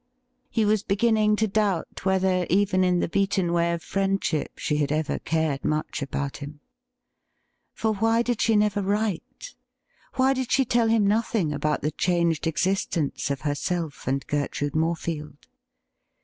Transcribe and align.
He 0.49 0.65
was 0.65 0.81
beginning 0.81 1.35
to 1.35 1.47
doubt 1.47 2.05
whether 2.05 2.47
even 2.49 2.83
in 2.83 3.01
the 3.01 3.07
beaten 3.07 3.53
way 3.53 3.71
of 3.71 3.83
friendship 3.83 4.57
she 4.57 4.77
had 4.77 4.91
ever 4.91 5.19
cared 5.19 5.63
much 5.63 6.01
about 6.01 6.37
him. 6.37 6.59
For, 7.75 7.91
why 7.93 8.23
176 8.23 8.73
THE 8.73 8.81
RIDDLE 8.81 8.91
RING 8.93 9.05
did 9.05 9.05
she 9.05 9.05
never 9.05 9.05
write? 9.37 9.55
Why 10.15 10.33
did 10.33 10.51
she 10.51 10.65
tell 10.65 10.87
him 10.87 11.05
nothing 11.05 11.53
about 11.53 11.83
the 11.83 11.91
changed 11.91 12.47
existence 12.47 13.29
of 13.29 13.41
herself 13.41 14.07
and 14.07 14.25
Gertrude 14.25 14.73
Morefield 14.75 15.37